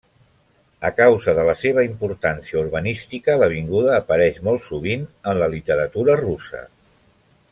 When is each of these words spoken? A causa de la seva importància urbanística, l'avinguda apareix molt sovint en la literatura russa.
A 0.87 0.89
causa 0.99 1.35
de 1.39 1.43
la 1.49 1.53
seva 1.63 1.83
importància 1.87 2.57
urbanística, 2.63 3.35
l'avinguda 3.43 3.93
apareix 3.99 4.41
molt 4.49 4.67
sovint 4.69 5.07
en 5.33 5.39
la 5.43 5.53
literatura 5.55 6.17
russa. 6.27 6.67